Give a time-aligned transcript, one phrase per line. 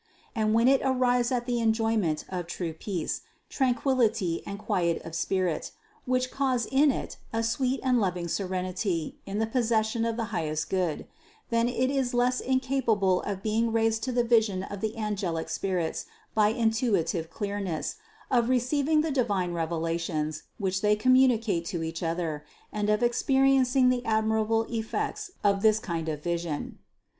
[0.33, 5.73] And when it arrives at the enjoyment of true peace, tranquillity and quiet of spirit,
[6.07, 10.71] which cause in it a sweet and loving serenity in the possession of the highest
[10.71, 11.05] Good,
[11.51, 16.07] then it is less incapable of being raised to the vision of the angelic spirits
[16.33, 17.97] by intuitive clearness,
[18.31, 22.43] of receiving the divine revela tions, which they communicate to each other,
[22.73, 26.79] and of ex periencing the admirable effects of this kind of vision.